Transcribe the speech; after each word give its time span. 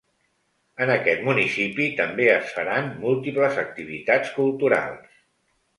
En 0.85 0.91
aquest 0.93 1.21
municipi 1.27 1.87
també 2.01 2.27
es 2.39 2.57
faran 2.57 2.91
múltiples 3.05 3.61
activitats 3.69 4.35
culturals. 4.41 5.21